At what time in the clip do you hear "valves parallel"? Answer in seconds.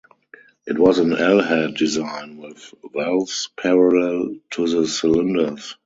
2.91-4.37